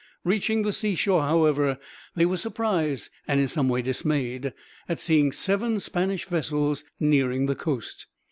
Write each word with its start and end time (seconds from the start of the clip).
Reaching 0.23 0.63
the 0.63 0.73
seashore, 0.73 1.21
however, 1.21 1.77
they 2.15 2.25
were 2.25 2.35
surprised, 2.35 3.11
and 3.27 3.39
in 3.39 3.47
some 3.47 3.69
way 3.69 3.83
dismayed, 3.83 4.51
at 4.89 4.99
seeing 4.99 5.31
seven 5.31 5.79
Spanish 5.79 6.25
vessels 6.25 6.83
nearing 6.99 7.45
the 7.45 7.53
coast. 7.53 8.07